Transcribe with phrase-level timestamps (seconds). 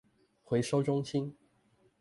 [0.41, 1.37] 回收中心